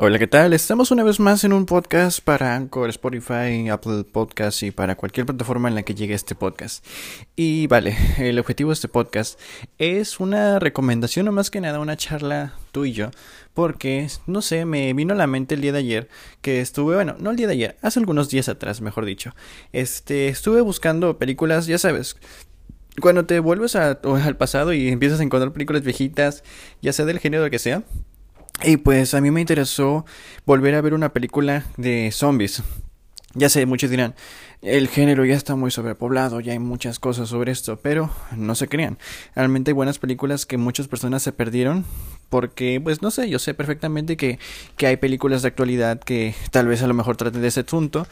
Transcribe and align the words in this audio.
Hola, 0.00 0.20
¿qué 0.20 0.28
tal? 0.28 0.52
Estamos 0.52 0.92
una 0.92 1.02
vez 1.02 1.18
más 1.18 1.42
en 1.42 1.52
un 1.52 1.66
podcast 1.66 2.20
para 2.20 2.54
Anchor, 2.54 2.88
Spotify, 2.88 3.68
Apple 3.68 4.04
Podcasts 4.04 4.62
y 4.62 4.70
para 4.70 4.94
cualquier 4.94 5.26
plataforma 5.26 5.68
en 5.68 5.74
la 5.74 5.82
que 5.82 5.96
llegue 5.96 6.14
este 6.14 6.36
podcast. 6.36 6.86
Y 7.34 7.66
vale, 7.66 7.96
el 8.18 8.38
objetivo 8.38 8.70
de 8.70 8.74
este 8.74 8.86
podcast 8.86 9.40
es 9.76 10.20
una 10.20 10.60
recomendación 10.60 11.26
o 11.26 11.32
más 11.32 11.50
que 11.50 11.60
nada 11.60 11.80
una 11.80 11.96
charla 11.96 12.54
tú 12.70 12.84
y 12.84 12.92
yo, 12.92 13.10
porque 13.54 14.06
no 14.28 14.40
sé, 14.40 14.66
me 14.66 14.94
vino 14.94 15.14
a 15.14 15.16
la 15.16 15.26
mente 15.26 15.56
el 15.56 15.62
día 15.62 15.72
de 15.72 15.80
ayer 15.80 16.08
que 16.42 16.60
estuve, 16.60 16.94
bueno, 16.94 17.16
no 17.18 17.30
el 17.30 17.36
día 17.36 17.48
de 17.48 17.54
ayer, 17.54 17.76
hace 17.82 17.98
algunos 17.98 18.28
días 18.28 18.48
atrás, 18.48 18.80
mejor 18.80 19.04
dicho. 19.04 19.34
Este, 19.72 20.28
estuve 20.28 20.60
buscando 20.60 21.18
películas, 21.18 21.66
ya 21.66 21.76
sabes, 21.76 22.16
cuando 23.00 23.26
te 23.26 23.40
vuelves 23.40 23.74
al 23.74 24.36
pasado 24.36 24.72
y 24.72 24.90
empiezas 24.90 25.18
a 25.18 25.24
encontrar 25.24 25.52
películas 25.52 25.82
viejitas, 25.82 26.44
ya 26.82 26.92
sea 26.92 27.04
del 27.04 27.18
género 27.18 27.50
que 27.50 27.58
sea, 27.58 27.82
y 28.62 28.76
pues 28.78 29.14
a 29.14 29.20
mí 29.20 29.30
me 29.30 29.40
interesó 29.40 30.04
volver 30.44 30.74
a 30.74 30.80
ver 30.80 30.94
una 30.94 31.12
película 31.12 31.64
de 31.76 32.10
zombies. 32.12 32.62
Ya 33.34 33.48
sé, 33.48 33.66
muchos 33.66 33.90
dirán, 33.90 34.14
el 34.62 34.88
género 34.88 35.24
ya 35.24 35.36
está 35.36 35.54
muy 35.54 35.70
sobrepoblado, 35.70 36.40
ya 36.40 36.52
hay 36.52 36.58
muchas 36.58 36.98
cosas 36.98 37.28
sobre 37.28 37.52
esto, 37.52 37.78
pero 37.80 38.10
no 38.34 38.54
se 38.54 38.68
crean. 38.68 38.98
Realmente 39.36 39.70
hay 39.70 39.74
buenas 39.74 39.98
películas 39.98 40.46
que 40.46 40.56
muchas 40.56 40.88
personas 40.88 41.22
se 41.22 41.32
perdieron 41.32 41.84
porque, 42.30 42.80
pues 42.82 43.00
no 43.00 43.10
sé, 43.10 43.28
yo 43.28 43.38
sé 43.38 43.54
perfectamente 43.54 44.16
que, 44.16 44.38
que 44.76 44.86
hay 44.86 44.96
películas 44.96 45.42
de 45.42 45.48
actualidad 45.48 46.00
que 46.00 46.34
tal 46.50 46.66
vez 46.66 46.82
a 46.82 46.86
lo 46.86 46.94
mejor 46.94 47.16
traten 47.16 47.42
de 47.42 47.48
ese 47.48 47.60
asunto 47.60 48.06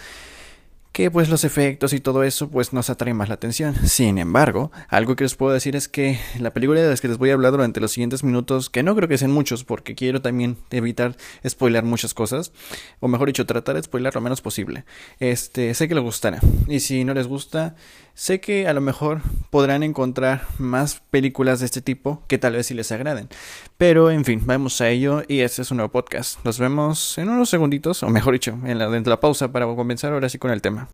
que 0.97 1.11
pues 1.11 1.29
los 1.29 1.45
efectos 1.45 1.93
y 1.93 2.01
todo 2.01 2.23
eso 2.23 2.49
pues 2.49 2.73
nos 2.73 2.89
atrae 2.89 3.13
más 3.13 3.29
la 3.29 3.35
atención. 3.35 3.75
Sin 3.87 4.17
embargo, 4.17 4.73
algo 4.89 5.15
que 5.15 5.25
les 5.25 5.35
puedo 5.35 5.53
decir 5.53 5.77
es 5.77 5.89
que 5.89 6.19
la 6.41 6.55
película 6.55 6.81
de 6.81 6.89
las 6.89 7.03
que 7.03 7.09
les 7.09 7.19
voy 7.19 7.29
a 7.29 7.35
hablar 7.35 7.53
durante 7.53 7.83
los 7.83 7.93
siguientes 7.93 8.25
minutos, 8.25 8.71
que 8.71 8.83
no 8.83 8.97
creo 8.97 9.07
que 9.07 9.19
sean 9.19 9.31
muchos 9.31 9.63
porque 9.63 9.95
quiero 9.95 10.23
también 10.23 10.57
evitar 10.71 11.15
spoiler 11.47 11.85
muchas 11.85 12.15
cosas, 12.15 12.51
o 12.99 13.09
mejor 13.09 13.27
dicho, 13.27 13.45
tratar 13.45 13.75
de 13.75 13.83
spoiler 13.83 14.15
lo 14.15 14.23
menos 14.23 14.41
posible. 14.41 14.87
Este, 15.21 15.75
sé 15.75 15.87
que 15.87 15.95
les 15.95 16.03
gustará. 16.03 16.41
Y 16.66 16.80
si 16.80 17.05
no 17.05 17.13
les 17.13 17.27
gusta, 17.27 17.75
sé 18.15 18.41
que 18.41 18.66
a 18.66 18.73
lo 18.73 18.81
mejor 18.81 19.21
podrán 19.51 19.83
encontrar 19.83 20.47
más 20.57 21.03
películas 21.10 21.60
de 21.60 21.66
este 21.66 21.83
tipo 21.83 22.23
que 22.27 22.38
tal 22.38 22.55
vez 22.55 22.69
sí 22.69 22.75
les 22.75 22.91
agraden. 22.91 23.29
Pero 23.77 24.10
en 24.10 24.25
fin, 24.25 24.41
vamos 24.47 24.81
a 24.81 24.88
ello 24.88 25.23
y 25.29 25.41
este 25.41 25.60
es 25.60 25.71
un 25.71 25.77
nuevo 25.77 25.93
podcast. 25.93 26.43
Nos 26.43 26.59
vemos 26.59 27.19
en 27.19 27.29
unos 27.29 27.51
segunditos, 27.51 28.03
o 28.03 28.09
mejor 28.09 28.33
dicho, 28.33 28.59
en 28.65 28.79
la, 28.79 28.88
de 28.88 29.03
la 29.03 29.21
pausa 29.21 29.53
para 29.53 29.66
comenzar 29.66 30.15
ahora 30.15 30.31
sí 30.31 30.38
con 30.38 30.51
el 30.51 30.63
tema. 30.63 30.85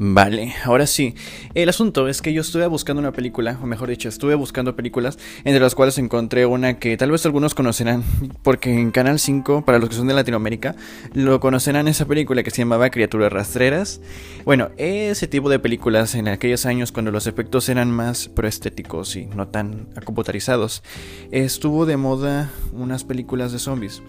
Vale, 0.00 0.54
ahora 0.64 0.86
sí. 0.86 1.16
El 1.54 1.68
asunto 1.68 2.06
es 2.06 2.22
que 2.22 2.32
yo 2.32 2.42
estuve 2.42 2.64
buscando 2.68 3.00
una 3.00 3.10
película, 3.10 3.58
o 3.60 3.66
mejor 3.66 3.88
dicho, 3.88 4.08
estuve 4.08 4.36
buscando 4.36 4.76
películas, 4.76 5.18
entre 5.38 5.58
las 5.58 5.74
cuales 5.74 5.98
encontré 5.98 6.46
una 6.46 6.78
que 6.78 6.96
tal 6.96 7.10
vez 7.10 7.26
algunos 7.26 7.52
conocerán, 7.56 8.04
porque 8.44 8.72
en 8.72 8.92
Canal 8.92 9.18
5, 9.18 9.64
para 9.64 9.80
los 9.80 9.88
que 9.88 9.96
son 9.96 10.06
de 10.06 10.14
Latinoamérica, 10.14 10.76
lo 11.14 11.40
conocerán 11.40 11.88
esa 11.88 12.06
película 12.06 12.44
que 12.44 12.52
se 12.52 12.62
llamaba 12.62 12.90
Criaturas 12.90 13.32
Rastreras. 13.32 14.00
Bueno, 14.44 14.70
ese 14.76 15.26
tipo 15.26 15.50
de 15.50 15.58
películas 15.58 16.14
en 16.14 16.28
aquellos 16.28 16.64
años 16.64 16.92
cuando 16.92 17.10
los 17.10 17.26
efectos 17.26 17.68
eran 17.68 17.90
más 17.90 18.28
proestéticos 18.28 19.16
y 19.16 19.26
no 19.26 19.48
tan 19.48 19.88
computarizados, 20.04 20.84
estuvo 21.32 21.86
de 21.86 21.96
moda 21.96 22.52
unas 22.72 23.02
películas 23.02 23.50
de 23.50 23.58
zombies. 23.58 24.00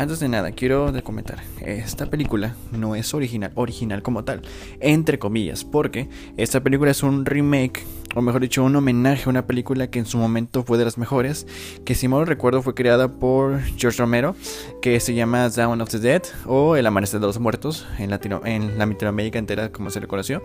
Antes 0.00 0.18
de 0.18 0.28
nada, 0.28 0.52
quiero 0.52 0.90
comentar, 1.04 1.42
esta 1.60 2.06
película 2.06 2.54
no 2.72 2.94
es 2.94 3.12
original, 3.12 3.52
original 3.54 4.02
como 4.02 4.24
tal, 4.24 4.40
entre 4.80 5.18
comillas, 5.18 5.62
porque 5.62 6.08
esta 6.38 6.62
película 6.62 6.90
es 6.90 7.02
un 7.02 7.26
remake, 7.26 7.84
o 8.14 8.22
mejor 8.22 8.40
dicho, 8.40 8.64
un 8.64 8.74
homenaje 8.74 9.24
a 9.26 9.28
una 9.28 9.46
película 9.46 9.90
que 9.90 9.98
en 9.98 10.06
su 10.06 10.16
momento 10.16 10.64
fue 10.64 10.78
de 10.78 10.86
las 10.86 10.96
mejores, 10.96 11.46
que 11.84 11.94
si 11.94 12.08
mal 12.08 12.26
recuerdo 12.26 12.62
fue 12.62 12.74
creada 12.74 13.08
por 13.08 13.60
George 13.76 13.98
Romero, 13.98 14.34
que 14.80 14.98
se 15.00 15.12
llama 15.12 15.50
Dawn 15.50 15.82
of 15.82 15.90
the 15.90 15.98
Dead, 15.98 16.22
o 16.46 16.76
El 16.76 16.86
Amanecer 16.86 17.20
de 17.20 17.26
los 17.26 17.38
Muertos, 17.38 17.86
en, 17.98 18.08
Latino, 18.08 18.40
en 18.46 18.78
la 18.78 18.86
Latinoamérica 18.86 19.38
entera, 19.38 19.70
como 19.70 19.90
se 19.90 20.00
le 20.00 20.06
conoció, 20.06 20.42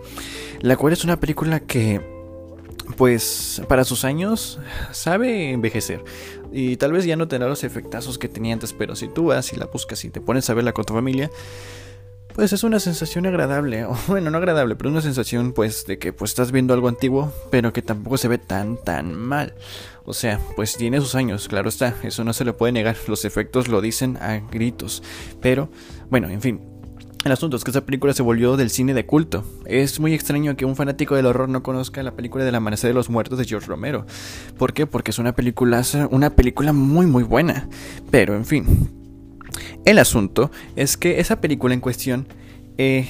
la 0.60 0.76
cual 0.76 0.92
es 0.92 1.02
una 1.02 1.18
película 1.18 1.60
que 1.60 2.02
pues 2.96 3.62
para 3.68 3.84
sus 3.84 4.04
años 4.04 4.58
sabe 4.92 5.50
envejecer. 5.50 6.04
Y 6.52 6.76
tal 6.76 6.92
vez 6.92 7.04
ya 7.04 7.16
no 7.16 7.28
tendrá 7.28 7.48
los 7.48 7.64
efectazos 7.64 8.18
que 8.18 8.28
tenía 8.28 8.54
antes, 8.54 8.72
pero 8.72 8.96
si 8.96 9.08
tú 9.08 9.26
vas 9.26 9.52
y 9.52 9.56
la 9.56 9.66
buscas 9.66 10.04
y 10.04 10.10
te 10.10 10.20
pones 10.20 10.48
a 10.50 10.54
verla 10.54 10.72
con 10.72 10.84
tu 10.84 10.94
familia, 10.94 11.30
pues 12.34 12.52
es 12.52 12.64
una 12.64 12.80
sensación 12.80 13.26
agradable. 13.26 13.84
O 13.86 13.96
bueno, 14.08 14.30
no 14.30 14.38
agradable, 14.38 14.76
pero 14.76 14.90
una 14.90 15.00
sensación 15.00 15.52
pues 15.52 15.86
de 15.86 15.98
que 15.98 16.12
pues 16.12 16.32
estás 16.32 16.52
viendo 16.52 16.74
algo 16.74 16.88
antiguo, 16.88 17.32
pero 17.50 17.72
que 17.72 17.82
tampoco 17.82 18.18
se 18.18 18.28
ve 18.28 18.38
tan 18.38 18.76
tan 18.76 19.14
mal. 19.14 19.54
O 20.04 20.14
sea, 20.14 20.38
pues 20.54 20.76
tiene 20.76 21.00
sus 21.00 21.14
años, 21.14 21.48
claro 21.48 21.68
está, 21.68 21.96
eso 22.02 22.22
no 22.24 22.32
se 22.32 22.44
le 22.44 22.52
puede 22.52 22.72
negar, 22.72 22.96
los 23.08 23.24
efectos 23.24 23.68
lo 23.68 23.80
dicen 23.80 24.16
a 24.18 24.38
gritos. 24.38 25.02
Pero, 25.40 25.68
bueno, 26.10 26.28
en 26.28 26.40
fin, 26.40 26.60
el 27.26 27.32
asunto 27.32 27.56
es 27.56 27.64
que 27.64 27.70
esa 27.70 27.84
película 27.84 28.12
se 28.12 28.22
volvió 28.22 28.56
del 28.56 28.70
cine 28.70 28.94
de 28.94 29.04
culto. 29.04 29.44
Es 29.66 30.00
muy 30.00 30.14
extraño 30.14 30.56
que 30.56 30.64
un 30.64 30.76
fanático 30.76 31.16
del 31.16 31.26
horror 31.26 31.48
no 31.48 31.62
conozca 31.62 32.02
la 32.02 32.12
película 32.12 32.44
del 32.44 32.54
Amanecer 32.54 32.88
de 32.88 32.94
los 32.94 33.10
Muertos 33.10 33.38
de 33.38 33.44
George 33.44 33.66
Romero. 33.66 34.06
¿Por 34.56 34.72
qué? 34.72 34.86
Porque 34.86 35.10
es 35.10 35.18
una 35.18 35.34
película, 35.34 35.82
una 36.10 36.30
película 36.30 36.72
muy 36.72 37.06
muy 37.06 37.24
buena. 37.24 37.68
Pero 38.10 38.36
en 38.36 38.44
fin. 38.44 38.90
El 39.84 39.98
asunto 39.98 40.50
es 40.76 40.96
que 40.96 41.20
esa 41.20 41.40
película 41.40 41.74
en 41.74 41.80
cuestión 41.80 42.26
eh, 42.78 43.08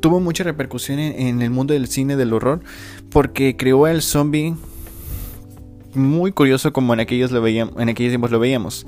tuvo 0.00 0.20
mucha 0.20 0.44
repercusión 0.44 0.98
en, 0.98 1.42
el 1.42 1.50
mundo 1.50 1.74
del 1.74 1.88
cine 1.88 2.16
del 2.16 2.32
horror 2.32 2.60
porque 3.10 3.56
creó 3.56 3.86
el 3.86 4.02
zombie 4.02 4.54
muy 5.94 6.32
curioso 6.32 6.72
como 6.72 6.94
en 6.94 7.00
aquellos, 7.00 7.30
lo 7.30 7.42
veíamos, 7.42 7.74
en 7.78 7.88
aquellos 7.88 8.10
tiempos 8.10 8.30
lo 8.30 8.38
veíamos. 8.38 8.86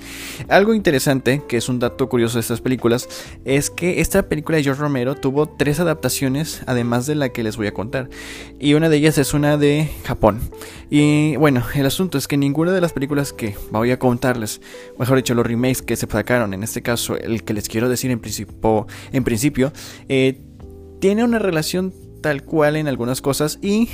Algo 0.48 0.74
interesante, 0.74 1.42
que 1.48 1.56
es 1.56 1.68
un 1.68 1.78
dato 1.78 2.08
curioso 2.08 2.36
de 2.36 2.40
estas 2.40 2.60
películas, 2.60 3.08
es 3.44 3.70
que 3.70 4.00
esta 4.00 4.28
película 4.28 4.56
de 4.56 4.64
George 4.64 4.80
Romero 4.80 5.14
tuvo 5.14 5.46
tres 5.46 5.80
adaptaciones, 5.80 6.62
además 6.66 7.06
de 7.06 7.14
la 7.14 7.30
que 7.30 7.42
les 7.42 7.56
voy 7.56 7.66
a 7.66 7.74
contar. 7.74 8.08
Y 8.58 8.74
una 8.74 8.88
de 8.88 8.96
ellas 8.96 9.18
es 9.18 9.34
una 9.34 9.56
de 9.56 9.90
Japón. 10.04 10.40
Y 10.90 11.36
bueno, 11.36 11.62
el 11.74 11.86
asunto 11.86 12.18
es 12.18 12.28
que 12.28 12.36
ninguna 12.36 12.72
de 12.72 12.80
las 12.80 12.92
películas 12.92 13.32
que 13.32 13.56
voy 13.70 13.90
a 13.90 13.98
contarles, 13.98 14.60
mejor 14.98 15.16
dicho, 15.16 15.34
los 15.34 15.46
remakes 15.46 15.82
que 15.82 15.96
se 15.96 16.06
sacaron, 16.06 16.54
en 16.54 16.62
este 16.62 16.82
caso 16.82 17.16
el 17.16 17.44
que 17.44 17.54
les 17.54 17.68
quiero 17.68 17.88
decir 17.88 18.10
en 18.10 18.20
principio, 18.20 18.86
en 19.12 19.24
principio 19.24 19.72
eh, 20.08 20.40
tiene 21.00 21.24
una 21.24 21.38
relación 21.38 21.92
tal 22.22 22.44
cual 22.44 22.76
en 22.76 22.88
algunas 22.88 23.20
cosas 23.20 23.58
y 23.60 23.88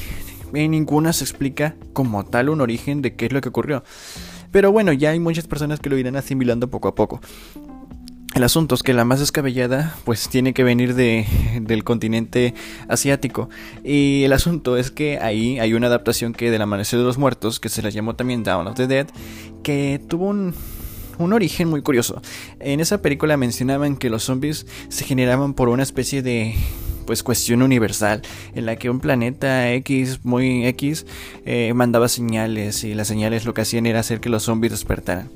en 0.55 0.71
ninguna 0.71 1.13
se 1.13 1.25
explica 1.25 1.77
como 1.93 2.25
tal 2.25 2.49
un 2.49 2.61
origen 2.61 3.03
de 3.03 3.15
qué 3.15 3.27
es 3.27 3.33
lo 3.33 3.41
que 3.41 3.49
ocurrió. 3.49 3.83
Pero 4.51 4.73
bueno, 4.73 4.93
ya 4.93 5.11
hay 5.11 5.21
muchas 5.21 5.47
personas 5.47 5.81
que 5.81 5.91
lo 5.91 5.99
irán 5.99 6.17
asimilando 6.17 6.71
poco 6.71 6.89
a 6.89 6.95
poco. 6.95 7.21
El 8.35 8.45
asunto 8.45 8.75
es 8.75 8.83
que 8.83 8.93
la 8.93 9.05
más 9.05 9.21
descabellada 9.21 9.97
pues 10.05 10.29
tiene 10.29 10.55
que 10.55 10.63
venir 10.63 10.95
de, 10.95 11.27
del 11.61 11.83
continente 11.83 12.55
asiático. 12.89 13.49
Y 13.83 14.23
el 14.25 14.33
asunto 14.33 14.77
es 14.77 14.91
que 14.91 15.19
ahí 15.19 15.59
hay 15.59 15.75
una 15.75 15.89
adaptación 15.89 16.35
que 16.35 16.51
del 16.51 16.63
Amanecer 16.63 16.99
de 16.99 17.05
los 17.05 17.19
Muertos, 17.19 17.59
que 17.59 17.69
se 17.69 17.83
la 17.83 17.91
llamó 17.91 18.15
también 18.15 18.45
Down 18.45 18.69
of 18.69 18.77
the 18.77 18.87
Dead, 18.87 19.09
que 19.63 20.01
tuvo 20.09 20.27
un, 20.27 20.55
un 21.19 21.33
origen 21.33 21.69
muy 21.69 21.83
curioso. 21.83 22.23
En 22.61 22.81
esa 22.81 23.03
película 23.03 23.37
mencionaban 23.37 23.97
que 23.97 24.11
los 24.11 24.25
zombies 24.25 24.67
se 24.89 25.05
generaban 25.05 25.55
por 25.55 25.69
una 25.69 25.83
especie 25.83 26.23
de 26.23 26.55
pues 27.09 27.23
cuestión 27.23 27.63
universal 27.63 28.21
en 28.55 28.67
la 28.67 28.77
que 28.77 28.91
un 28.91 29.01
planeta 29.01 29.73
X 29.73 30.27
muy 30.27 30.67
X 30.67 31.07
eh, 31.47 31.73
mandaba 31.73 32.07
señales 32.07 32.85
y 32.85 32.93
las 32.93 33.09
señales 33.09 33.47
lo 33.47 33.55
que 33.55 33.63
hacían 33.63 33.87
era 33.87 34.01
hacer 34.01 34.21
que 34.21 34.29
los 34.29 34.43
zombies 34.43 34.73
despertaran. 34.73 35.31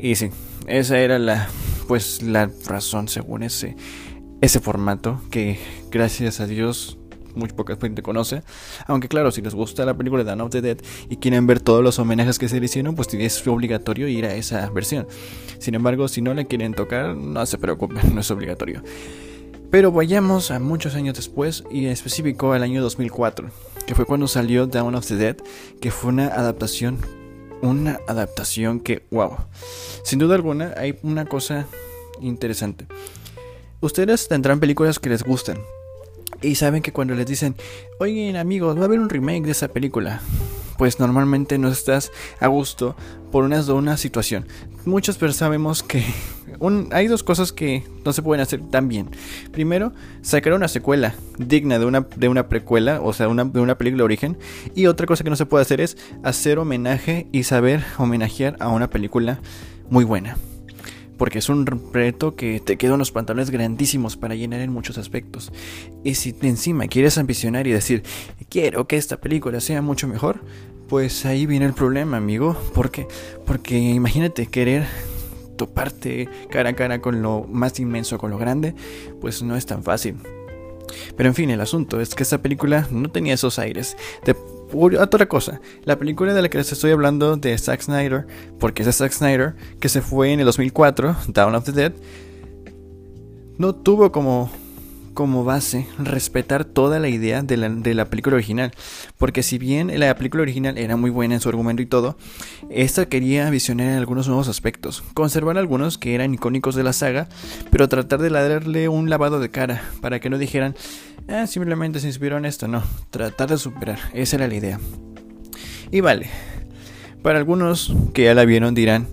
Y 0.00 0.16
sí, 0.16 0.30
esa 0.66 0.98
era 0.98 1.20
la 1.20 1.48
pues 1.86 2.22
la 2.22 2.50
razón 2.66 3.06
según 3.06 3.44
ese 3.44 3.76
ese 4.40 4.58
formato 4.58 5.22
que 5.30 5.60
gracias 5.92 6.40
a 6.40 6.48
Dios 6.48 6.98
muy 7.36 7.50
poca 7.50 7.76
gente 7.80 8.02
conoce. 8.02 8.42
Aunque 8.88 9.06
claro, 9.06 9.30
si 9.30 9.42
les 9.42 9.54
gusta 9.54 9.84
la 9.84 9.96
película 9.96 10.24
Dawn 10.24 10.40
of 10.40 10.50
the 10.50 10.60
Dead 10.60 10.78
y 11.08 11.18
quieren 11.18 11.46
ver 11.46 11.60
todos 11.60 11.84
los 11.84 12.00
homenajes 12.00 12.40
que 12.40 12.48
se 12.48 12.58
le 12.58 12.64
hicieron, 12.66 12.96
pues 12.96 13.14
es 13.14 13.46
obligatorio 13.46 14.08
ir 14.08 14.26
a 14.26 14.34
esa 14.34 14.68
versión. 14.70 15.06
Sin 15.60 15.76
embargo, 15.76 16.08
si 16.08 16.20
no 16.20 16.34
le 16.34 16.48
quieren 16.48 16.74
tocar, 16.74 17.16
no 17.16 17.46
se 17.46 17.58
preocupen, 17.58 18.00
no 18.12 18.22
es 18.22 18.30
obligatorio. 18.32 18.82
Pero 19.70 19.92
vayamos 19.92 20.50
a 20.50 20.58
muchos 20.58 20.96
años 20.96 21.14
después 21.14 21.62
y 21.70 21.86
en 21.86 21.92
específico 21.92 22.52
al 22.52 22.64
año 22.64 22.82
2004, 22.82 23.50
que 23.86 23.94
fue 23.94 24.04
cuando 24.04 24.26
salió 24.26 24.66
Dawn 24.66 24.96
of 24.96 25.06
the 25.06 25.14
Dead, 25.14 25.36
que 25.80 25.92
fue 25.92 26.10
una 26.10 26.26
adaptación, 26.26 26.98
una 27.62 28.00
adaptación 28.08 28.80
que, 28.80 29.06
wow, 29.12 29.36
sin 30.02 30.18
duda 30.18 30.34
alguna 30.34 30.74
hay 30.76 30.98
una 31.02 31.24
cosa 31.24 31.66
interesante. 32.20 32.86
Ustedes 33.80 34.26
tendrán 34.26 34.58
películas 34.58 34.98
que 34.98 35.08
les 35.08 35.22
gustan 35.22 35.58
y 36.42 36.56
saben 36.56 36.82
que 36.82 36.92
cuando 36.92 37.14
les 37.14 37.26
dicen, 37.26 37.54
oigan 38.00 38.36
amigos, 38.36 38.76
va 38.76 38.82
a 38.82 38.84
haber 38.86 38.98
un 38.98 39.08
remake 39.08 39.44
de 39.44 39.52
esa 39.52 39.68
película, 39.68 40.20
pues 40.80 40.98
normalmente 40.98 41.58
no 41.58 41.68
estás 41.68 42.10
a 42.40 42.46
gusto 42.46 42.96
por 43.30 43.44
una, 43.44 43.96
situación. 43.98 44.46
Muchos 44.86 45.18
pero 45.18 45.34
sabemos 45.34 45.82
que 45.82 46.02
hay 46.92 47.06
dos 47.06 47.22
cosas 47.22 47.52
que 47.52 47.84
no 48.02 48.14
se 48.14 48.22
pueden 48.22 48.40
hacer 48.40 48.62
tan 48.62 48.88
bien. 48.88 49.10
Primero, 49.52 49.92
sacar 50.22 50.54
una 50.54 50.68
secuela 50.68 51.14
digna 51.36 51.78
de 51.78 51.84
una, 51.84 52.06
de 52.16 52.28
una 52.28 52.48
precuela, 52.48 53.02
o 53.02 53.12
sea, 53.12 53.26
de 53.26 53.60
una 53.60 53.76
película 53.76 53.98
de 53.98 54.04
origen. 54.04 54.38
Y 54.74 54.86
otra 54.86 55.06
cosa 55.06 55.22
que 55.22 55.28
no 55.28 55.36
se 55.36 55.44
puede 55.44 55.60
hacer 55.60 55.82
es 55.82 55.98
hacer 56.22 56.58
homenaje 56.58 57.26
y 57.30 57.42
saber 57.42 57.84
homenajear 57.98 58.56
a 58.58 58.68
una 58.68 58.88
película 58.88 59.38
muy 59.90 60.04
buena 60.04 60.38
porque 61.20 61.38
es 61.38 61.50
un 61.50 61.66
reto 61.66 62.34
que 62.34 62.60
te 62.60 62.78
queda 62.78 62.94
unos 62.94 63.12
pantalones 63.12 63.50
grandísimos 63.50 64.16
para 64.16 64.34
llenar 64.34 64.60
en 64.60 64.72
muchos 64.72 64.96
aspectos. 64.96 65.52
Y 66.02 66.14
si 66.14 66.34
encima 66.40 66.86
quieres 66.86 67.18
ambicionar 67.18 67.66
y 67.66 67.72
decir, 67.72 68.04
quiero 68.48 68.88
que 68.88 68.96
esta 68.96 69.20
película 69.20 69.60
sea 69.60 69.82
mucho 69.82 70.08
mejor, 70.08 70.40
pues 70.90 71.24
ahí 71.24 71.46
viene 71.46 71.66
el 71.66 71.72
problema, 71.72 72.16
amigo. 72.16 72.56
¿Por 72.74 72.90
qué? 72.90 73.06
Porque 73.46 73.78
imagínate 73.78 74.48
querer 74.48 74.86
toparte 75.56 76.28
cara 76.50 76.70
a 76.70 76.72
cara 76.74 77.00
con 77.00 77.22
lo 77.22 77.44
más 77.48 77.78
inmenso, 77.78 78.18
con 78.18 78.30
lo 78.30 78.38
grande, 78.38 78.74
pues 79.20 79.40
no 79.42 79.56
es 79.56 79.66
tan 79.66 79.84
fácil. 79.84 80.16
Pero 81.16 81.28
en 81.28 81.34
fin, 81.36 81.48
el 81.50 81.60
asunto 81.60 82.00
es 82.00 82.16
que 82.16 82.24
esta 82.24 82.42
película 82.42 82.88
no 82.90 83.08
tenía 83.08 83.34
esos 83.34 83.60
aires. 83.60 83.96
De 84.24 84.34
otra 84.98 85.26
cosa, 85.26 85.60
la 85.84 85.96
película 85.96 86.34
de 86.34 86.42
la 86.42 86.48
que 86.48 86.58
les 86.58 86.72
estoy 86.72 86.90
hablando 86.90 87.36
de 87.36 87.56
Zack 87.56 87.82
Snyder, 87.82 88.26
porque 88.58 88.82
es 88.82 88.86
de 88.86 88.92
Zack 88.92 89.12
Snyder, 89.12 89.54
que 89.78 89.88
se 89.88 90.00
fue 90.00 90.32
en 90.32 90.40
el 90.40 90.46
2004, 90.46 91.16
Down 91.28 91.54
of 91.54 91.64
the 91.66 91.72
Dead, 91.72 91.92
no 93.58 93.76
tuvo 93.76 94.10
como 94.10 94.50
como 95.14 95.44
base 95.44 95.86
respetar 95.98 96.64
toda 96.64 96.98
la 96.98 97.08
idea 97.08 97.42
de 97.42 97.56
la, 97.56 97.68
de 97.68 97.94
la, 97.94 98.06
película 98.06 98.36
original. 98.36 98.72
Porque 99.18 99.42
si 99.42 99.58
bien 99.58 99.98
la 99.98 100.14
película 100.14 100.42
original 100.42 100.78
era 100.78 100.96
muy 100.96 101.10
buena 101.10 101.34
en 101.34 101.40
su 101.40 101.48
argumento 101.48 101.82
y 101.82 101.86
todo, 101.86 102.16
esta 102.70 103.06
quería 103.06 103.50
visionar 103.50 103.98
algunos 103.98 104.28
nuevos 104.28 104.48
aspectos. 104.48 105.02
Conservar 105.14 105.58
algunos 105.58 105.98
que 105.98 106.14
eran 106.14 106.34
icónicos 106.34 106.74
de 106.74 106.84
la 106.84 106.92
saga, 106.92 107.28
pero 107.70 107.88
tratar 107.88 108.20
de 108.20 108.30
darle 108.30 108.88
un 108.88 109.10
lavado 109.10 109.40
de 109.40 109.50
cara 109.50 109.82
para 110.00 110.20
que 110.20 110.30
no 110.30 110.38
dijeran, 110.38 110.74
ah, 111.28 111.46
simplemente 111.46 112.00
se 112.00 112.06
inspiró 112.06 112.38
en 112.38 112.44
esto. 112.44 112.68
No, 112.68 112.82
tratar 113.10 113.50
de 113.50 113.58
superar. 113.58 113.98
Esa 114.14 114.36
era 114.36 114.48
la 114.48 114.54
idea. 114.54 114.80
Y 115.90 116.00
vale, 116.00 116.28
para 117.22 117.38
algunos 117.38 117.92
que 118.14 118.24
ya 118.24 118.34
la 118.34 118.44
vieron 118.44 118.74
dirán 118.74 119.08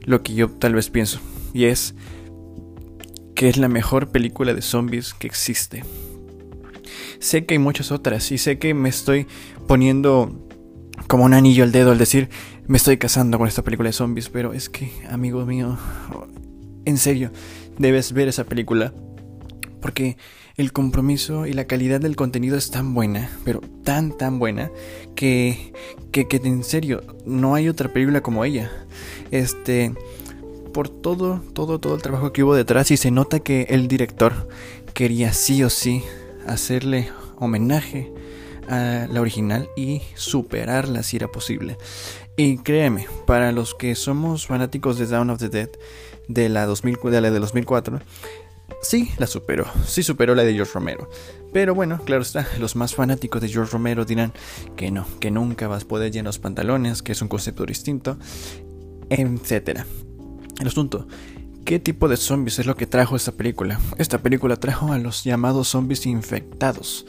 lo 0.00 0.22
que 0.22 0.34
yo 0.34 0.50
tal 0.50 0.74
vez 0.74 0.90
pienso. 0.90 1.20
Y 1.52 1.64
es 1.66 1.94
que 3.44 3.50
es 3.50 3.58
la 3.58 3.68
mejor 3.68 4.08
película 4.08 4.54
de 4.54 4.62
zombies 4.62 5.12
que 5.12 5.26
existe. 5.26 5.84
Sé 7.18 7.44
que 7.44 7.52
hay 7.52 7.58
muchas 7.58 7.92
otras 7.92 8.32
y 8.32 8.38
sé 8.38 8.58
que 8.58 8.72
me 8.72 8.88
estoy 8.88 9.26
poniendo 9.68 10.48
como 11.08 11.24
un 11.24 11.34
anillo 11.34 11.62
al 11.62 11.70
dedo 11.70 11.92
al 11.92 11.98
decir 11.98 12.30
me 12.66 12.78
estoy 12.78 12.96
casando 12.96 13.36
con 13.36 13.46
esta 13.46 13.60
película 13.60 13.90
de 13.90 13.92
zombies, 13.92 14.30
pero 14.30 14.54
es 14.54 14.70
que, 14.70 14.90
amigo 15.10 15.44
mío, 15.44 15.76
en 16.86 16.96
serio, 16.96 17.32
debes 17.76 18.14
ver 18.14 18.28
esa 18.28 18.44
película 18.44 18.94
porque 19.82 20.16
el 20.56 20.72
compromiso 20.72 21.46
y 21.46 21.52
la 21.52 21.66
calidad 21.66 22.00
del 22.00 22.16
contenido 22.16 22.56
es 22.56 22.70
tan 22.70 22.94
buena, 22.94 23.28
pero 23.44 23.60
tan 23.82 24.16
tan 24.16 24.38
buena 24.38 24.70
que 25.14 25.74
que, 26.12 26.28
que 26.28 26.36
en 26.38 26.64
serio 26.64 27.02
no 27.26 27.54
hay 27.54 27.68
otra 27.68 27.92
película 27.92 28.22
como 28.22 28.42
ella. 28.46 28.72
Este 29.30 29.92
por 30.74 30.88
todo, 30.90 31.40
todo, 31.54 31.78
todo 31.78 31.94
el 31.94 32.02
trabajo 32.02 32.32
que 32.32 32.42
hubo 32.42 32.54
detrás 32.54 32.90
y 32.90 32.98
se 32.98 33.10
nota 33.10 33.40
que 33.40 33.62
el 33.70 33.88
director 33.88 34.48
quería 34.92 35.32
sí 35.32 35.62
o 35.62 35.70
sí 35.70 36.02
hacerle 36.46 37.08
homenaje 37.38 38.12
a 38.68 39.06
la 39.10 39.20
original 39.20 39.68
y 39.76 40.02
superarla 40.16 41.02
si 41.02 41.16
era 41.16 41.28
posible. 41.28 41.78
Y 42.36 42.58
créeme, 42.58 43.06
para 43.26 43.52
los 43.52 43.74
que 43.74 43.94
somos 43.94 44.46
fanáticos 44.46 44.98
de 44.98 45.06
Dawn 45.06 45.30
of 45.30 45.38
the 45.38 45.48
Dead 45.48 45.70
de 46.26 46.48
la, 46.48 46.66
2000, 46.66 46.98
de 47.04 47.20
la 47.20 47.30
de 47.30 47.38
2004, 47.38 48.00
sí 48.82 49.10
la 49.18 49.28
superó, 49.28 49.66
sí 49.86 50.02
superó 50.02 50.34
la 50.34 50.42
de 50.42 50.54
George 50.54 50.72
Romero. 50.74 51.08
Pero 51.52 51.76
bueno, 51.76 52.00
claro 52.04 52.22
está, 52.22 52.48
los 52.58 52.74
más 52.74 52.96
fanáticos 52.96 53.40
de 53.40 53.48
George 53.48 53.72
Romero 53.72 54.04
dirán 54.04 54.32
que 54.74 54.90
no, 54.90 55.06
que 55.20 55.30
nunca 55.30 55.68
vas 55.68 55.84
a 55.84 55.88
poder 55.88 56.10
llenar 56.10 56.26
los 56.26 56.40
pantalones, 56.40 57.00
que 57.02 57.12
es 57.12 57.22
un 57.22 57.28
concepto 57.28 57.64
distinto, 57.64 58.18
etcétera. 59.08 59.86
El 60.60 60.68
asunto, 60.68 61.06
¿qué 61.64 61.78
tipo 61.78 62.08
de 62.08 62.16
zombies 62.16 62.58
es 62.58 62.66
lo 62.66 62.76
que 62.76 62.86
trajo 62.86 63.16
esta 63.16 63.32
película? 63.32 63.80
Esta 63.98 64.18
película 64.18 64.56
trajo 64.56 64.92
a 64.92 64.98
los 64.98 65.24
llamados 65.24 65.68
zombies 65.68 66.06
infectados. 66.06 67.06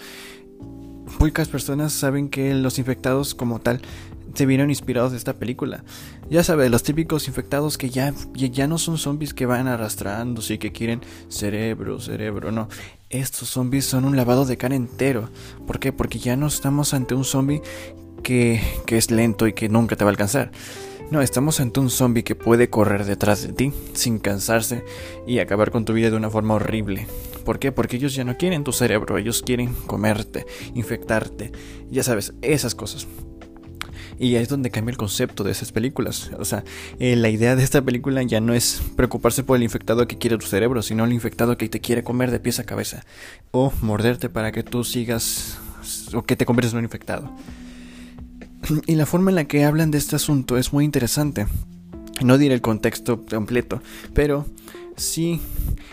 Pocas 1.19 1.47
personas 1.47 1.94
saben 1.94 2.30
que 2.30 2.53
los 2.56 2.80
infectados 2.80 3.36
como 3.36 3.59
tal 3.59 3.81
se 4.33 4.45
vieron 4.45 4.69
inspirados 4.69 5.12
de 5.12 5.18
esta 5.18 5.33
película. 5.33 5.83
Ya 6.30 6.44
sabes, 6.44 6.69
los 6.69 6.83
típicos 6.83 7.27
infectados 7.27 7.77
que 7.77 7.89
ya, 7.89 8.13
ya 8.33 8.68
no 8.68 8.77
son 8.77 8.97
zombies 8.97 9.33
que 9.33 9.45
van 9.45 9.68
arrastrándose 9.68 10.56
y 10.56 10.57
que 10.57 10.71
quieren 10.71 11.01
cerebro, 11.30 12.00
cerebro, 12.00 12.51
no. 12.51 12.68
Estos 13.09 13.50
zombies 13.50 13.86
son 13.86 14.03
un 14.03 14.18
lavado 14.18 14.45
de 14.45 14.57
cara 14.57 14.75
entero. 14.75 15.30
¿Por 15.65 15.80
qué? 15.80 15.94
Porque 15.94 16.19
ya 16.19 16.36
no 16.36 16.48
estamos 16.48 16.94
ante 16.94 17.15
un 17.15 17.24
zombie 17.24 17.62
que, 18.24 18.62
que 18.86 18.98
es 18.98 19.12
lento 19.12 19.48
y 19.48 19.53
que 19.53 19.69
nunca 19.69 19.95
te 19.95 20.03
va 20.03 20.09
a 20.09 20.13
alcanzar. 20.13 20.51
No, 21.12 21.22
estamos 21.22 21.60
ante 21.60 21.80
un 21.80 21.92
zombie 21.92 22.24
que 22.24 22.34
puede 22.34 22.69
correr 22.69 23.06
detrás 23.06 23.44
de 23.44 23.54
ti 23.54 23.72
sin 23.94 24.18
cansarse 24.18 24.84
y 25.28 25.38
acabar 25.38 25.69
con 25.69 25.86
tu 25.86 25.94
vida 25.94 26.10
de 26.10 26.18
una 26.18 26.31
forma 26.31 26.56
horrible. 26.56 27.06
¿Por 27.46 27.60
qué? 27.60 27.72
Porque 27.72 27.98
ellos 27.98 28.16
ya 28.16 28.24
no 28.24 28.38
quieren 28.38 28.63
tu 28.63 28.72
cerebro, 28.72 29.19
ellos 29.19 29.44
quieren 29.44 29.74
comerte, 29.86 30.48
infectarte, 30.74 31.52
ya 31.92 32.02
sabes, 32.02 32.34
esas 32.42 32.74
cosas. 32.74 33.07
Y 34.18 34.36
ahí 34.36 34.44
es 34.44 34.50
donde 34.50 34.72
cambia 34.72 34.92
el 34.92 34.98
concepto 34.98 35.44
de 35.44 35.52
esas 35.52 35.72
películas. 35.72 36.31
O 36.40 36.46
sea, 36.46 36.63
eh, 37.00 37.16
la 37.16 37.30
idea 37.30 37.56
de 37.56 37.63
esta 37.63 37.84
película 37.84 38.24
ya 38.24 38.40
no 38.40 38.56
es 38.56 38.81
preocuparse 38.96 39.44
por 39.44 39.58
el 39.58 39.63
infectado 39.63 40.08
que 40.08 40.18
quiere 40.18 40.38
tu 40.38 40.48
cerebro, 40.48 40.81
sino 40.81 41.06
el 41.06 41.13
infectado 41.13 41.56
que 41.58 41.69
te 41.69 41.81
quiere 41.81 42.04
comer 42.04 42.31
de 42.31 42.40
pies 42.40 42.60
a 42.60 42.63
cabeza. 42.63 43.06
O 43.51 43.72
morderte 43.81 44.30
para 44.30 44.51
que 44.51 44.63
tú 44.63 44.84
sigas 44.84 45.60
o 46.13 46.24
que 46.24 46.36
te 46.36 46.46
conviertas 46.46 46.74
en 46.74 46.80
un 46.80 46.86
infectado. 46.86 47.31
Y 48.85 48.95
la 48.95 49.06
forma 49.06 49.31
en 49.31 49.35
la 49.35 49.45
que 49.45 49.63
hablan 49.63 49.91
de 49.91 49.97
este 49.97 50.15
asunto 50.15 50.57
es 50.57 50.73
muy 50.73 50.85
interesante. 50.85 51.47
No 52.23 52.38
diré 52.38 52.56
el 52.56 52.62
contexto 52.62 53.25
completo, 53.25 53.81
pero 54.13 54.45
sí, 54.95 55.41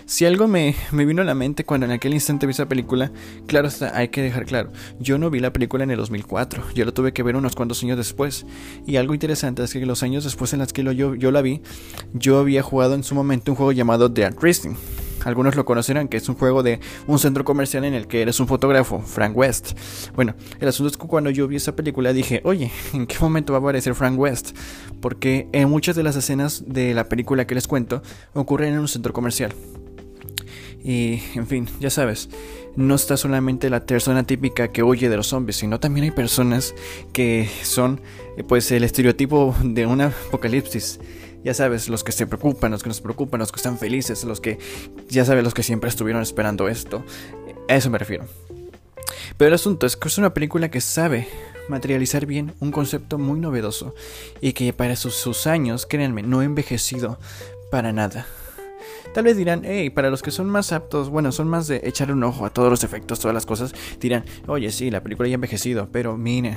si 0.06 0.24
algo 0.24 0.46
me, 0.46 0.76
me, 0.92 1.04
vino 1.04 1.22
a 1.22 1.24
la 1.24 1.34
mente 1.34 1.64
cuando 1.64 1.86
en 1.86 1.92
aquel 1.92 2.14
instante 2.14 2.46
vi 2.46 2.52
esa 2.52 2.68
película, 2.68 3.10
claro 3.46 3.66
está, 3.66 3.96
hay 3.96 4.08
que 4.08 4.22
dejar 4.22 4.44
claro, 4.46 4.70
yo 5.00 5.18
no 5.18 5.30
vi 5.30 5.40
la 5.40 5.52
película 5.52 5.82
en 5.82 5.90
el 5.90 5.96
2004, 5.96 6.62
yo 6.74 6.84
la 6.84 6.92
tuve 6.92 7.12
que 7.12 7.24
ver 7.24 7.34
unos 7.34 7.56
cuantos 7.56 7.82
años 7.82 7.96
después. 7.96 8.46
Y 8.86 8.96
algo 8.96 9.14
interesante 9.14 9.64
es 9.64 9.72
que 9.72 9.84
los 9.84 10.04
años 10.04 10.22
después 10.22 10.52
en 10.52 10.60
los 10.60 10.72
que 10.72 10.84
yo, 10.94 11.16
yo 11.16 11.30
la 11.32 11.42
vi, 11.42 11.60
yo 12.12 12.38
había 12.38 12.62
jugado 12.62 12.94
en 12.94 13.02
su 13.02 13.16
momento 13.16 13.50
un 13.50 13.56
juego 13.56 13.72
llamado 13.72 14.08
Dead 14.08 14.32
Racing 14.40 14.76
algunos 15.24 15.56
lo 15.56 15.64
conocerán, 15.64 16.08
que 16.08 16.16
es 16.16 16.28
un 16.28 16.34
juego 16.34 16.62
de 16.62 16.80
un 17.06 17.18
centro 17.18 17.44
comercial 17.44 17.84
en 17.84 17.94
el 17.94 18.06
que 18.06 18.22
eres 18.22 18.40
un 18.40 18.46
fotógrafo, 18.46 19.00
Frank 19.00 19.36
West. 19.36 19.72
Bueno, 20.14 20.34
el 20.60 20.68
asunto 20.68 20.90
es 20.90 20.96
que 20.96 21.06
cuando 21.06 21.30
yo 21.30 21.48
vi 21.48 21.56
esa 21.56 21.74
película 21.76 22.12
dije, 22.12 22.40
oye, 22.44 22.70
¿en 22.92 23.06
qué 23.06 23.16
momento 23.20 23.52
va 23.52 23.58
a 23.58 23.60
aparecer 23.60 23.94
Frank 23.94 24.18
West? 24.18 24.56
Porque 25.00 25.48
en 25.52 25.68
muchas 25.68 25.96
de 25.96 26.02
las 26.02 26.16
escenas 26.16 26.64
de 26.66 26.94
la 26.94 27.08
película 27.08 27.46
que 27.46 27.54
les 27.54 27.66
cuento 27.66 28.02
ocurren 28.34 28.74
en 28.74 28.80
un 28.80 28.88
centro 28.88 29.12
comercial. 29.12 29.54
Y, 30.84 31.22
en 31.34 31.46
fin, 31.46 31.68
ya 31.78 31.90
sabes, 31.90 32.28
no 32.74 32.96
está 32.96 33.16
solamente 33.16 33.70
la 33.70 33.86
persona 33.86 34.24
típica 34.24 34.68
que 34.72 34.82
huye 34.82 35.08
de 35.08 35.16
los 35.16 35.28
zombies, 35.28 35.56
sino 35.56 35.78
también 35.78 36.04
hay 36.04 36.10
personas 36.10 36.74
que 37.12 37.48
son, 37.62 38.00
eh, 38.36 38.42
pues, 38.42 38.70
el 38.72 38.82
estereotipo 38.82 39.54
de 39.62 39.86
un 39.86 40.00
apocalipsis. 40.00 40.98
Ya 41.44 41.54
sabes, 41.54 41.88
los 41.88 42.04
que 42.04 42.12
se 42.12 42.26
preocupan, 42.26 42.70
los 42.70 42.82
que 42.82 42.88
nos 42.88 43.00
preocupan, 43.00 43.40
los 43.40 43.50
que 43.50 43.56
están 43.56 43.78
felices, 43.78 44.24
los 44.24 44.40
que, 44.40 44.58
ya 45.08 45.24
sabes, 45.24 45.42
los 45.42 45.54
que 45.54 45.62
siempre 45.62 45.88
estuvieron 45.88 46.22
esperando 46.22 46.68
esto. 46.68 47.04
A 47.68 47.74
eso 47.74 47.90
me 47.90 47.98
refiero. 47.98 48.24
Pero 49.36 49.48
el 49.48 49.54
asunto 49.54 49.86
es 49.86 49.96
que 49.96 50.08
es 50.08 50.18
una 50.18 50.34
película 50.34 50.70
que 50.70 50.80
sabe 50.80 51.28
materializar 51.68 52.26
bien 52.26 52.52
un 52.60 52.72
concepto 52.72 53.18
muy 53.18 53.40
novedoso 53.40 53.94
y 54.40 54.52
que 54.52 54.72
para 54.72 54.96
sus, 54.96 55.46
años, 55.46 55.86
créanme, 55.86 56.22
no 56.22 56.40
ha 56.40 56.44
envejecido 56.44 57.18
para 57.70 57.92
nada. 57.92 58.26
Tal 59.14 59.24
vez 59.24 59.36
dirán, 59.36 59.62
hey, 59.64 59.90
para 59.90 60.10
los 60.10 60.22
que 60.22 60.30
son 60.30 60.48
más 60.48 60.72
aptos, 60.72 61.10
bueno, 61.10 61.32
son 61.32 61.46
más 61.48 61.66
de 61.66 61.82
echar 61.84 62.10
un 62.12 62.24
ojo 62.24 62.46
a 62.46 62.50
todos 62.50 62.70
los 62.70 62.82
efectos, 62.82 63.20
todas 63.20 63.34
las 63.34 63.44
cosas, 63.44 63.74
dirán, 64.00 64.24
oye, 64.46 64.70
sí, 64.72 64.90
la 64.90 65.02
película 65.02 65.28
ya 65.28 65.34
ha 65.34 65.36
envejecido, 65.36 65.88
pero 65.92 66.16
mire, 66.16 66.56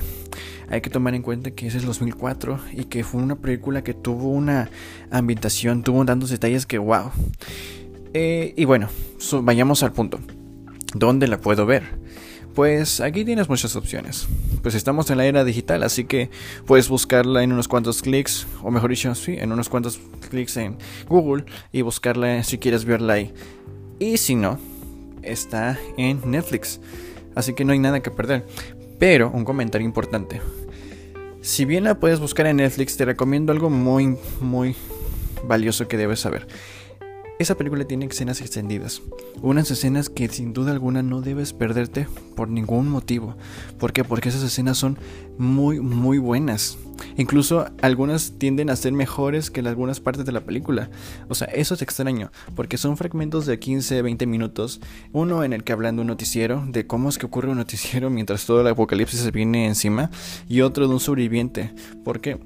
hay 0.70 0.82
que 0.82 0.90
tomar 0.90 1.16
en 1.16 1.22
cuenta 1.22 1.52
que 1.52 1.68
es 1.68 1.76
el 1.76 1.86
2004 1.86 2.60
y 2.74 2.86
que 2.86 3.04
fue 3.04 3.22
una 3.22 3.36
película 3.36 3.84
que 3.84 3.94
tuvo 3.94 4.30
una 4.30 4.70
ambientación, 5.12 5.84
tuvo 5.84 6.06
tantos 6.06 6.30
detalles 6.30 6.66
que, 6.66 6.78
wow. 6.78 7.12
Eh, 8.14 8.54
y 8.56 8.66
bueno, 8.66 8.90
vayamos 9.42 9.84
al 9.84 9.92
punto. 9.92 10.20
¿Dónde 10.94 11.28
la 11.28 11.40
puedo 11.40 11.66
ver? 11.66 11.84
Pues 12.56 13.02
aquí 13.02 13.26
tienes 13.26 13.50
muchas 13.50 13.76
opciones. 13.76 14.28
Pues 14.64 14.76
estamos 14.76 15.10
en 15.10 15.18
la 15.18 15.26
era 15.26 15.44
digital, 15.44 15.84
así 15.84 16.06
que 16.06 16.30
puedes 16.66 16.88
buscarla 16.88 17.44
en 17.44 17.52
unos 17.52 17.68
cuantos 17.68 18.02
clics, 18.02 18.48
o 18.64 18.72
mejor 18.72 18.92
dicho, 18.92 19.14
sí, 19.14 19.36
en 19.38 19.52
unos 19.52 19.68
cuantos 19.68 20.00
clics 20.30 20.56
en 20.56 20.78
Google 21.10 21.44
y 21.74 21.82
buscarla 21.82 22.42
si 22.44 22.58
quieres 22.58 22.86
verla 22.86 23.16
ahí. 23.16 23.34
Y 24.00 24.16
si 24.16 24.36
no, 24.36 24.58
está 25.22 25.78
en 25.98 26.22
Netflix. 26.32 26.80
Así 27.36 27.54
que 27.54 27.66
no 27.66 27.74
hay 27.74 27.80
nada 27.80 28.00
que 28.00 28.12
perder. 28.12 28.46
Pero 29.00 29.32
un 29.32 29.46
comentario 29.46 29.86
importante. 29.86 30.42
Si 31.42 31.66
bien 31.66 31.84
la 31.84 32.00
puedes 32.00 32.20
buscar 32.20 32.48
en 32.48 32.58
Netflix, 32.58 32.98
te 32.98 33.06
recomiendo 33.06 33.52
algo 33.52 33.70
muy, 33.70 34.18
muy 34.42 34.76
valioso 35.48 35.88
que 35.88 35.98
debes 35.98 36.20
saber. 36.20 36.48
Esa 37.38 37.56
película 37.56 37.84
tiene 37.84 38.06
escenas 38.06 38.40
extendidas, 38.40 39.02
unas 39.42 39.70
escenas 39.70 40.10
que 40.10 40.30
sin 40.30 40.54
duda 40.54 40.72
alguna 40.72 41.04
no 41.04 41.20
debes 41.20 41.52
perderte 41.52 42.08
por 42.34 42.48
ningún 42.48 42.88
motivo. 42.88 43.36
¿Por 43.78 43.92
qué? 43.92 44.06
Porque 44.06 44.30
esas 44.30 44.42
escenas 44.42 44.78
son 44.78 44.98
muy, 45.38 45.82
muy 45.82 46.18
buenas. 46.18 46.78
Incluso 47.18 47.68
algunas 47.82 48.34
tienden 48.38 48.70
a 48.70 48.76
ser 48.76 48.94
mejores 48.94 49.52
que 49.52 49.66
algunas 49.68 50.00
partes 50.00 50.26
de 50.26 50.32
la 50.32 50.42
película. 50.42 50.90
O 51.30 51.36
sea, 51.36 51.48
eso 51.48 51.74
es 51.74 51.82
extraño, 51.82 52.32
porque 52.56 52.78
son 52.78 52.98
fragmentos 52.98 53.46
de 53.46 53.60
15, 53.60 54.02
20 54.02 54.26
minutos, 54.28 54.82
uno 55.12 55.44
en 55.44 55.54
el 55.54 55.64
que 55.64 55.74
hablan 55.74 55.96
de 55.96 56.02
un 56.02 56.08
noticiero, 56.08 56.64
de 56.68 56.88
cómo 56.88 57.10
es 57.10 57.18
que 57.18 57.26
ocurre 57.26 57.50
un 57.50 57.58
noticiero 57.58 58.10
mientras 58.10 58.46
todo 58.46 58.62
el 58.62 58.68
apocalipsis 58.68 59.20
se 59.20 59.32
viene 59.32 59.68
encima, 59.68 60.10
y 60.48 60.62
otro 60.62 60.88
de 60.88 60.94
un 60.94 61.00
sobreviviente. 61.00 61.74
¿Por 62.04 62.22
qué? 62.22 62.38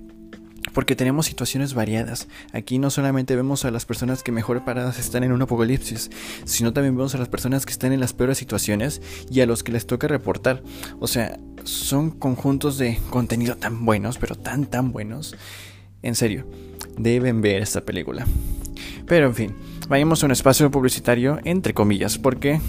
Porque 0.74 0.96
tenemos 0.96 1.26
situaciones 1.26 1.74
variadas. 1.74 2.28
Aquí 2.54 2.80
no 2.80 2.90
solamente 2.90 3.36
vemos 3.36 3.66
a 3.66 3.72
las 3.72 3.86
personas 3.86 4.24
que 4.24 4.32
mejor 4.32 4.64
paradas 4.66 5.00
están 5.00 5.24
en 5.24 5.32
un 5.32 5.42
apocalipsis, 5.42 6.12
sino 6.46 6.74
también 6.74 6.96
vemos 6.96 7.16
a 7.16 7.18
las 7.18 7.30
personas 7.30 7.66
que 7.66 7.72
están 7.72 7.92
en 7.92 8.00
las 8.00 8.14
peores 8.14 8.38
situaciones 8.38 9.02
y 9.32 9.42
a 9.42 9.46
los 9.46 9.64
que 9.64 9.72
les 9.72 9.88
toca 9.88 10.08
reportar. 10.08 10.62
O 11.00 11.08
sea, 11.08 11.40
son 11.64 12.12
conjuntos 12.12 12.78
de 12.78 13.00
contenido 13.10 13.56
tan 13.56 13.86
buenos, 13.86 14.18
pero 14.18 14.36
tan 14.36 14.66
tan 14.66 14.92
buenos. 14.92 15.36
En 16.02 16.16
serio, 16.16 16.46
deben 16.98 17.42
ver 17.42 17.62
esta 17.62 17.82
película. 17.82 18.26
Pero 19.06 19.28
en 19.28 19.36
fin, 19.36 19.56
vayamos 19.88 20.22
a 20.22 20.28
un 20.28 20.32
espacio 20.32 20.70
publicitario 20.70 21.40
entre 21.44 21.74
comillas, 21.74 22.18
porque 22.18 22.62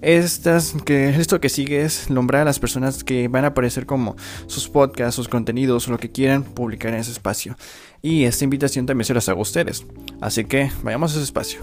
estas, 0.00 0.74
que, 0.84 1.10
esto 1.10 1.40
que 1.40 1.48
sigue 1.48 1.82
es 1.82 2.10
nombrar 2.10 2.42
a 2.42 2.46
las 2.46 2.58
personas 2.58 3.04
que 3.04 3.28
van 3.28 3.44
a 3.44 3.48
aparecer 3.48 3.86
como 3.86 4.16
sus 4.46 4.68
podcasts, 4.68 5.14
sus 5.14 5.28
contenidos, 5.28 5.88
lo 5.88 5.98
que 5.98 6.10
quieran 6.10 6.44
publicar 6.44 6.94
en 6.94 7.00
ese 7.00 7.12
espacio. 7.12 7.56
Y 8.00 8.24
esta 8.24 8.44
invitación 8.44 8.86
también 8.86 9.04
se 9.04 9.14
las 9.14 9.28
hago 9.28 9.40
a 9.40 9.42
ustedes. 9.42 9.84
Así 10.20 10.44
que 10.44 10.72
vayamos 10.82 11.12
a 11.12 11.16
ese 11.16 11.24
espacio. 11.24 11.60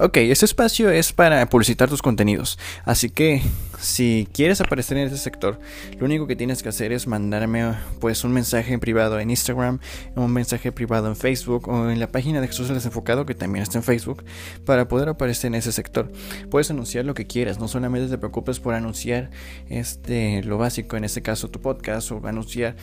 Ok, 0.00 0.18
este 0.18 0.44
espacio 0.44 0.90
es 0.90 1.12
para 1.12 1.44
publicitar 1.48 1.88
tus 1.88 2.02
contenidos. 2.02 2.56
Así 2.84 3.10
que 3.10 3.42
si 3.80 4.28
quieres 4.32 4.60
aparecer 4.60 4.96
en 4.96 5.08
este 5.08 5.18
sector, 5.18 5.58
lo 5.98 6.06
único 6.06 6.28
que 6.28 6.36
tienes 6.36 6.62
que 6.62 6.68
hacer 6.68 6.92
es 6.92 7.08
mandarme 7.08 7.74
pues 7.98 8.22
un 8.22 8.32
mensaje 8.32 8.78
privado 8.78 9.18
en 9.18 9.30
Instagram, 9.30 9.80
un 10.14 10.32
mensaje 10.32 10.70
privado 10.70 11.08
en 11.08 11.16
Facebook 11.16 11.66
o 11.66 11.90
en 11.90 11.98
la 11.98 12.12
página 12.12 12.40
de 12.40 12.46
Jesús 12.46 12.68
el 12.68 12.76
Desenfocado 12.76 13.26
que 13.26 13.34
también 13.34 13.64
está 13.64 13.78
en 13.78 13.82
Facebook 13.82 14.22
para 14.64 14.86
poder 14.86 15.08
aparecer 15.08 15.48
en 15.48 15.56
ese 15.56 15.72
sector. 15.72 16.12
Puedes 16.48 16.70
anunciar 16.70 17.04
lo 17.04 17.14
que 17.14 17.26
quieras, 17.26 17.58
no 17.58 17.66
solamente 17.66 18.08
te 18.08 18.18
preocupes 18.18 18.60
por 18.60 18.74
anunciar 18.74 19.30
este 19.68 20.44
lo 20.44 20.58
básico, 20.58 20.96
en 20.96 21.02
este 21.02 21.22
caso 21.22 21.50
tu 21.50 21.60
podcast 21.60 22.12
o 22.12 22.24
anunciar 22.24 22.76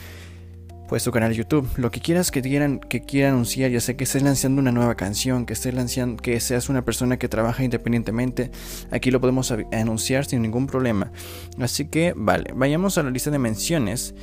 pues 0.88 1.02
tu 1.04 1.10
canal 1.10 1.30
de 1.30 1.36
YouTube, 1.36 1.68
lo 1.76 1.90
que 1.90 2.00
quieras 2.00 2.30
que 2.30 2.42
quieran 2.42 2.78
que 2.78 3.02
quiera 3.02 3.30
anunciar, 3.30 3.70
ya 3.70 3.80
sea 3.80 3.96
que 3.96 4.04
estés 4.04 4.22
lanzando 4.22 4.60
una 4.60 4.72
nueva 4.72 4.94
canción, 4.94 5.46
que 5.46 5.52
estés 5.52 5.74
lanzando 5.74 6.22
que 6.22 6.38
seas 6.40 6.68
una 6.68 6.84
persona 6.84 7.18
que 7.18 7.28
trabaja 7.28 7.64
independientemente, 7.64 8.50
aquí 8.90 9.10
lo 9.10 9.20
podemos 9.20 9.52
anunciar 9.72 10.24
sin 10.24 10.42
ningún 10.42 10.66
problema. 10.66 11.10
Así 11.58 11.86
que 11.86 12.12
vale, 12.16 12.52
vayamos 12.54 12.98
a 12.98 13.02
la 13.02 13.10
lista 13.10 13.30
de 13.30 13.38
menciones 13.38 14.14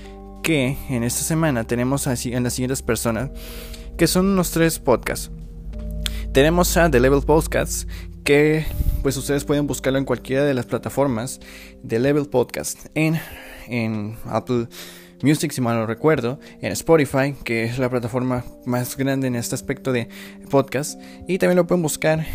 que 0.42 0.78
en 0.90 1.04
esta 1.04 1.22
semana 1.22 1.66
tenemos 1.66 2.08
así 2.08 2.34
en 2.34 2.44
las 2.44 2.54
siguientes 2.54 2.82
personas 2.82 3.32
que 3.98 4.08
son 4.08 4.28
unos 4.28 4.52
tres 4.52 4.80
podcasts. 4.80 5.32
Tenemos 6.34 6.76
a 6.78 6.90
The 6.90 7.00
Level 7.00 7.22
Podcasts 7.22 7.88
que 8.24 8.66
pues 9.02 9.18
ustedes 9.18 9.44
pueden 9.44 9.68
buscarlo 9.68 10.00
en 10.00 10.06
cualquiera 10.06 10.44
de 10.44 10.54
las 10.54 10.66
plataformas 10.66 11.40
de 11.84 12.00
Level 12.00 12.28
Podcast 12.28 12.88
en 12.96 13.20
en 13.68 14.18
Apple 14.26 14.68
Music, 15.24 15.54
si 15.54 15.62
mal 15.62 15.78
no 15.78 15.86
recuerdo, 15.86 16.38
en 16.62 16.74
Spotify, 16.74 17.34
que 17.46 17.64
es 17.64 17.80
la 17.80 17.90
plataforma 17.90 18.44
más 18.66 18.98
grande 18.98 19.28
en 19.28 19.36
este 19.36 19.56
aspecto 19.56 19.94
de 19.94 20.10
podcast, 20.52 21.00
y 21.30 21.38
también 21.38 21.56
lo 21.56 21.66
pueden 21.66 21.82
buscar 21.82 22.26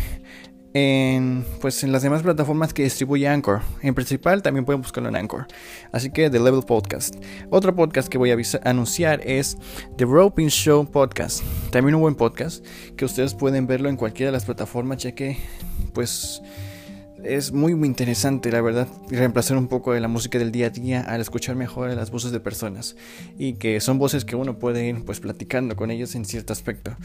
en, 0.73 1.45
pues, 1.61 1.83
en 1.83 1.91
las 1.91 2.01
demás 2.01 2.23
plataformas 2.23 2.73
que 2.73 2.81
distribuye 2.83 3.27
Anchor. 3.27 3.61
En 3.83 3.93
principal 3.93 4.41
también 4.41 4.65
pueden 4.65 4.81
buscarlo 4.81 5.07
en 5.09 5.15
Anchor. 5.15 5.45
Así 5.91 6.09
que 6.11 6.31
The 6.31 6.39
Level 6.39 6.63
Podcast. 6.63 7.15
Otro 7.51 7.75
podcast 7.75 8.07
que 8.07 8.17
voy 8.17 8.31
a 8.31 8.37
anunciar 8.63 9.21
es 9.23 9.57
The 9.97 10.05
Roping 10.05 10.49
Show 10.49 10.89
Podcast. 10.89 11.43
También 11.71 11.93
un 11.93 12.01
buen 12.01 12.15
podcast 12.15 12.65
que 12.97 13.05
ustedes 13.05 13.35
pueden 13.35 13.67
verlo 13.67 13.89
en 13.89 13.97
cualquiera 13.97 14.31
de 14.31 14.37
las 14.37 14.45
plataformas, 14.45 14.97
ya 14.97 15.13
que 15.13 15.37
pues 15.93 16.41
es 17.23 17.51
muy, 17.51 17.75
muy 17.75 17.87
interesante, 17.87 18.51
la 18.51 18.61
verdad, 18.61 18.87
reemplazar 19.09 19.57
un 19.57 19.67
poco 19.67 19.93
de 19.93 19.99
la 19.99 20.07
música 20.07 20.39
del 20.39 20.51
día 20.51 20.67
a 20.67 20.69
día 20.69 21.01
al 21.01 21.21
escuchar 21.21 21.55
mejor 21.55 21.89
las 21.91 22.11
voces 22.11 22.31
de 22.31 22.39
personas 22.39 22.95
y 23.37 23.53
que 23.53 23.79
son 23.81 23.99
voces 23.99 24.25
que 24.25 24.35
uno 24.35 24.57
puede 24.57 24.87
ir 24.87 25.03
pues 25.05 25.19
platicando 25.19 25.75
con 25.75 25.91
ellos 25.91 26.15
en 26.15 26.25
cierto 26.25 26.53
aspecto. 26.53 26.95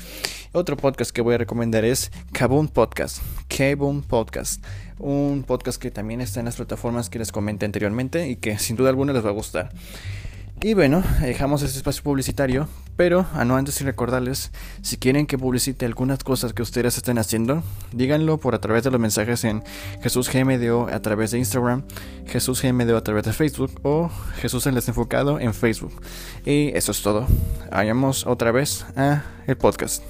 Otro 0.53 0.77
podcast 0.77 1.11
que 1.11 1.23
voy 1.23 1.35
a 1.35 1.39
recomendar 1.39 1.85
es 1.85 2.13
Kaboom 2.33 2.69
Podcast, 2.69 3.23
Kaboom 3.49 4.03
Podcast, 4.03 4.65
un 4.99 5.45
podcast 5.47 5.81
que 5.81 5.91
también 5.91 6.21
está 6.21 6.41
en 6.41 6.47
las 6.47 6.57
plataformas 6.57 7.11
que 7.11 7.19
les 7.19 7.33
comenté 7.33 7.67
anteriormente 7.67 8.29
y 8.29 8.37
que 8.37 8.59
sin 8.59 8.77
duda 8.77 8.91
alguna 8.91 9.13
les 9.13 9.25
va 9.25 9.31
a 9.31 9.33
gustar. 9.33 9.71
Y 10.65 10.73
bueno, 10.73 11.03
dejamos 11.21 11.61
este 11.61 11.77
espacio 11.77 12.03
publicitario, 12.03 12.69
pero 12.97 13.27
a 13.35 13.45
no 13.45 13.55
antes 13.55 13.79
y 13.83 13.85
recordarles, 13.85 14.51
si 14.81 14.97
quieren 14.97 15.27
que 15.27 15.37
publicite 15.37 15.85
algunas 15.85 16.25
cosas 16.25 16.55
que 16.55 16.63
ustedes 16.63 16.97
estén 16.97 17.19
haciendo, 17.19 17.63
díganlo 17.93 18.39
por 18.39 18.55
a 18.55 18.63
través 18.63 18.83
de 18.83 18.91
los 18.91 18.99
mensajes 18.99 19.45
en 19.45 19.63
Jesús 20.01 20.33
GMDO 20.33 20.89
a 20.91 21.01
través 21.01 21.33
de 21.33 21.39
Instagram, 21.39 21.83
Jesús 22.25 22.63
GMDO 22.63 22.97
a 22.97 23.05
través 23.05 23.25
de 23.25 23.35
Facebook 23.35 23.79
o 23.83 24.11
Jesús 24.37 24.67
el 24.67 24.75
Desenfocado 24.75 25.39
en 25.39 25.53
Facebook. 25.53 25.93
Y 26.47 26.69
eso 26.75 26.93
es 26.93 27.03
todo. 27.03 27.27
Vayamos 27.71 28.27
otra 28.27 28.51
vez 28.51 28.87
a 28.97 29.23
el 29.47 29.59
podcast. 29.59 30.03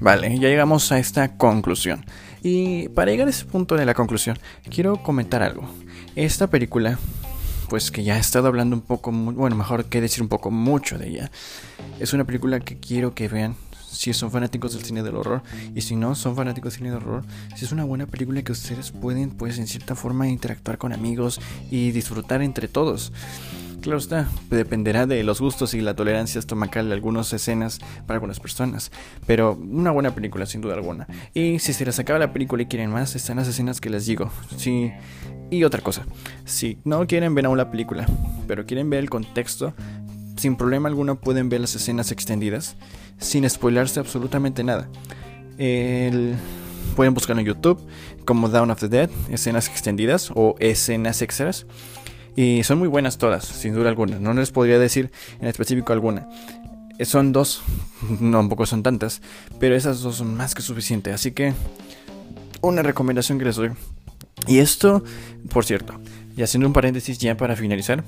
Vale, 0.00 0.38
ya 0.38 0.48
llegamos 0.48 0.92
a 0.92 0.98
esta 0.98 1.36
conclusión. 1.36 2.04
Y 2.42 2.88
para 2.90 3.10
llegar 3.10 3.26
a 3.26 3.30
ese 3.30 3.44
punto 3.44 3.74
de 3.74 3.84
la 3.84 3.94
conclusión, 3.94 4.38
quiero 4.70 5.02
comentar 5.02 5.42
algo. 5.42 5.68
Esta 6.14 6.46
película, 6.46 6.98
pues 7.68 7.90
que 7.90 8.04
ya 8.04 8.16
he 8.16 8.20
estado 8.20 8.46
hablando 8.46 8.76
un 8.76 8.82
poco, 8.82 9.10
bueno, 9.10 9.56
mejor 9.56 9.86
que 9.86 10.00
decir 10.00 10.22
un 10.22 10.28
poco 10.28 10.50
mucho 10.50 10.98
de 10.98 11.08
ella, 11.08 11.30
es 11.98 12.12
una 12.12 12.24
película 12.24 12.60
que 12.60 12.78
quiero 12.78 13.14
que 13.14 13.28
vean 13.28 13.56
si 13.90 14.12
son 14.12 14.30
fanáticos 14.30 14.74
del 14.74 14.84
cine 14.84 15.02
del 15.02 15.16
horror 15.16 15.42
y 15.74 15.80
si 15.80 15.96
no 15.96 16.14
son 16.14 16.36
fanáticos 16.36 16.72
del 16.72 16.78
cine 16.78 16.90
del 16.90 17.02
horror, 17.02 17.24
si 17.56 17.64
es 17.64 17.72
una 17.72 17.84
buena 17.84 18.06
película 18.06 18.42
que 18.42 18.52
ustedes 18.52 18.92
pueden 18.92 19.30
pues 19.30 19.58
en 19.58 19.66
cierta 19.66 19.96
forma 19.96 20.28
interactuar 20.28 20.78
con 20.78 20.92
amigos 20.92 21.40
y 21.70 21.90
disfrutar 21.90 22.42
entre 22.42 22.68
todos. 22.68 23.12
Claro 23.80 23.98
está, 23.98 24.28
dependerá 24.50 25.06
de 25.06 25.22
los 25.22 25.40
gustos 25.40 25.72
y 25.72 25.80
la 25.80 25.94
tolerancia 25.94 26.38
estomacal 26.38 26.88
de 26.88 26.94
algunas 26.94 27.32
escenas 27.32 27.78
para 28.06 28.16
algunas 28.16 28.40
personas, 28.40 28.90
pero 29.26 29.54
una 29.54 29.92
buena 29.92 30.14
película 30.14 30.46
sin 30.46 30.60
duda 30.60 30.74
alguna. 30.74 31.06
Y 31.32 31.58
si 31.60 31.72
se 31.72 31.86
les 31.86 31.98
acaba 31.98 32.18
la 32.18 32.32
película 32.32 32.62
y 32.62 32.66
quieren 32.66 32.90
más, 32.90 33.14
están 33.14 33.36
las 33.36 33.48
escenas 33.48 33.80
que 33.80 33.88
les 33.88 34.04
digo. 34.04 34.30
Sí. 34.56 34.90
Y 35.50 35.64
otra 35.64 35.80
cosa, 35.80 36.04
si 36.44 36.78
no 36.84 37.06
quieren 37.06 37.34
ver 37.34 37.46
aún 37.46 37.56
la 37.56 37.70
película, 37.70 38.06
pero 38.46 38.66
quieren 38.66 38.90
ver 38.90 38.98
el 38.98 39.08
contexto, 39.10 39.72
sin 40.36 40.56
problema 40.56 40.88
alguno 40.88 41.20
pueden 41.20 41.48
ver 41.48 41.60
las 41.62 41.74
escenas 41.74 42.10
extendidas, 42.12 42.76
sin 43.18 43.48
spoilarse 43.48 44.00
absolutamente 44.00 44.64
nada. 44.64 44.90
Pueden 45.56 47.14
buscarlo 47.14 47.40
en 47.40 47.46
YouTube 47.46 47.80
como 48.24 48.48
Down 48.48 48.70
of 48.72 48.80
the 48.80 48.88
Dead, 48.88 49.08
escenas 49.30 49.68
extendidas 49.68 50.30
o 50.34 50.56
escenas 50.58 51.22
extras. 51.22 51.64
Y 52.36 52.62
son 52.64 52.78
muy 52.78 52.88
buenas 52.88 53.18
todas, 53.18 53.44
sin 53.44 53.74
duda 53.74 53.88
alguna. 53.88 54.18
No 54.18 54.32
les 54.34 54.50
podría 54.50 54.78
decir 54.78 55.10
en 55.40 55.48
específico 55.48 55.92
alguna. 55.92 56.28
Son 57.02 57.32
dos, 57.32 57.62
no, 58.20 58.38
tampoco 58.38 58.66
son 58.66 58.82
tantas, 58.82 59.22
pero 59.60 59.76
esas 59.76 60.00
dos 60.00 60.16
son 60.16 60.36
más 60.36 60.54
que 60.54 60.62
suficientes. 60.62 61.14
Así 61.14 61.32
que, 61.32 61.54
una 62.60 62.82
recomendación 62.82 63.38
que 63.38 63.44
les 63.44 63.56
doy. 63.56 63.70
Y 64.46 64.58
esto, 64.58 65.02
por 65.50 65.64
cierto, 65.64 66.00
y 66.36 66.42
haciendo 66.42 66.66
un 66.66 66.72
paréntesis 66.72 67.18
ya 67.18 67.36
para 67.36 67.56
finalizar, 67.56 68.04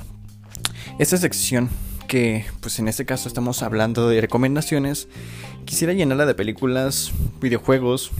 esta 0.98 1.16
sección 1.16 1.68
que, 2.06 2.44
pues 2.60 2.78
en 2.78 2.88
este 2.88 3.06
caso 3.06 3.28
estamos 3.28 3.62
hablando 3.62 4.08
de 4.08 4.20
recomendaciones, 4.20 5.08
quisiera 5.64 5.92
llenarla 5.92 6.26
de 6.26 6.34
películas, 6.34 7.12
videojuegos, 7.40 8.10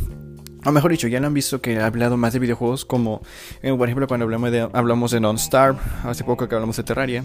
o 0.65 0.73
mejor 0.73 0.91
dicho, 0.91 1.09
ya 1.09 1.21
lo 1.21 1.27
han 1.27 1.35
visto 1.35 1.61
que 1.61 1.75
he 1.75 1.81
hablado 1.81 2.17
más 2.17 2.33
de 2.33 2.39
videojuegos 2.39 2.85
como, 2.85 3.23
eh, 3.63 3.73
por 3.75 3.89
ejemplo, 3.89 4.07
cuando 4.07 4.25
hablamos 4.25 4.51
de, 4.51 4.69
hablamos 4.73 5.11
de 5.11 5.21
Non-Star, 5.21 5.77
hace 6.05 6.25
poco 6.25 6.49
que 6.49 6.55
hablamos 6.55 6.77
de 6.77 6.83
Terraria. 6.83 7.25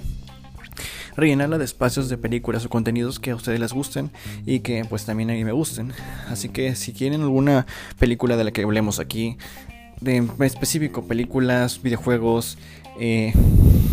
Rellenarla 1.18 1.58
de 1.58 1.64
espacios 1.64 2.10
de 2.10 2.18
películas 2.18 2.66
o 2.66 2.70
contenidos 2.70 3.20
que 3.20 3.32
a 3.32 3.36
ustedes 3.36 3.60
les 3.60 3.72
gusten 3.72 4.12
y 4.46 4.60
que 4.60 4.84
pues 4.84 5.06
también 5.06 5.30
a 5.30 5.34
mí 5.34 5.46
me 5.46 5.54
gusten. 5.54 5.94
Así 6.30 6.50
que 6.50 6.76
si 6.76 6.92
quieren 6.92 7.22
alguna 7.22 7.66
película 7.98 8.36
de 8.36 8.44
la 8.44 8.52
que 8.52 8.64
hablemos 8.64 9.00
aquí, 9.00 9.38
de 10.02 10.28
específico, 10.42 11.08
películas, 11.08 11.82
videojuegos, 11.82 12.58
eh, 13.00 13.34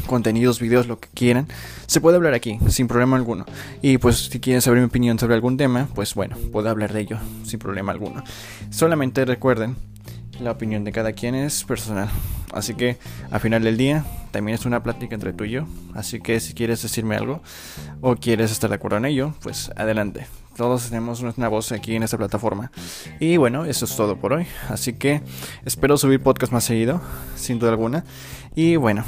contenidos, 0.07 0.61
videos, 0.61 0.87
lo 0.87 0.99
que 0.99 1.09
quieran, 1.15 1.49
se 1.87 2.01
puede 2.01 2.17
hablar 2.17 2.35
aquí, 2.35 2.59
sin 2.69 2.89
problema 2.89 3.17
alguno. 3.17 3.47
Y 3.81 3.99
pues 3.99 4.29
si 4.31 4.41
quieren 4.41 4.63
saber 4.63 4.81
mi 4.81 4.87
opinión 4.87 5.19
sobre 5.19 5.35
algún 5.35 5.57
tema, 5.57 5.89
pues 5.95 6.15
bueno, 6.15 6.37
puedo 6.53 6.69
hablar 6.69 6.93
de 6.93 7.01
ello, 7.01 7.19
sin 7.45 7.59
problema 7.59 7.93
alguno. 7.93 8.23
Solamente 8.71 9.25
recuerden, 9.25 9.77
la 10.41 10.51
opinión 10.51 10.85
de 10.85 10.93
cada 10.93 11.13
quien 11.13 11.35
es 11.35 11.65
personal. 11.65 12.09
Así 12.53 12.75
que 12.75 12.99
al 13.31 13.41
final 13.41 13.63
del 13.63 13.77
día 13.77 14.05
también 14.31 14.57
es 14.59 14.67
una 14.67 14.83
plática 14.83 15.15
entre 15.15 15.33
tú 15.33 15.45
y 15.45 15.51
yo. 15.51 15.67
Así 15.95 16.21
que 16.21 16.41
si 16.41 16.55
quieres 16.55 16.83
decirme 16.83 17.17
algo 17.17 17.43
o 18.01 18.17
quieres 18.17 18.51
estar 18.51 18.69
de 18.69 18.77
acuerdo 18.77 18.99
en 18.99 19.07
ello, 19.07 19.35
pues 19.43 19.71
adelante. 19.77 20.27
Todos 20.57 20.89
tenemos 20.89 21.21
una 21.21 21.49
voz 21.49 21.73
aquí 21.73 21.97
en 21.97 22.03
esta 22.03 22.19
plataforma. 22.19 22.71
Y 23.21 23.39
bueno, 23.39 23.65
eso 23.65 23.87
es 23.87 23.97
todo 23.97 24.17
por 24.17 24.35
hoy. 24.35 24.47
Así 24.69 24.93
que 24.93 25.23
espero 25.65 25.97
subir 25.97 26.23
podcast 26.23 26.53
más 26.53 26.65
seguido, 26.65 27.01
sin 27.37 27.59
duda 27.59 27.71
alguna. 27.71 28.05
Y 28.55 28.77
bueno, 28.77 29.05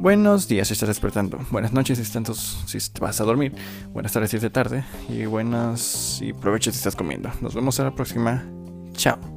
buenos 0.00 0.48
días 0.48 0.68
si 0.68 0.74
estás 0.74 0.88
despertando. 0.88 1.38
Buenas 1.50 1.72
noches 1.72 1.98
si, 1.98 2.02
estás, 2.02 2.58
si 2.66 2.78
vas 3.00 3.20
a 3.20 3.24
dormir. 3.24 3.54
Buenas 3.92 4.12
tardes 4.12 4.30
si 4.30 4.36
es 4.36 4.42
de 4.42 4.50
tarde. 4.50 4.84
Y 5.08 5.26
buenas 5.26 6.20
y 6.22 6.32
provecho 6.32 6.70
si 6.70 6.78
estás 6.78 6.96
comiendo. 6.96 7.30
Nos 7.40 7.54
vemos 7.54 7.78
a 7.80 7.84
la 7.84 7.94
próxima. 7.94 8.44
Chao. 8.92 9.35